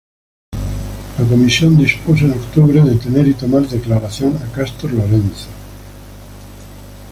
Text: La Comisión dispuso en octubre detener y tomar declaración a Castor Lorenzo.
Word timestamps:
La 1.19 1.25
Comisión 1.27 1.77
dispuso 1.77 2.25
en 2.25 2.31
octubre 2.31 2.81
detener 2.81 3.27
y 3.27 3.35
tomar 3.35 3.67
declaración 3.69 4.35
a 4.37 4.51
Castor 4.51 4.91
Lorenzo. 4.93 5.45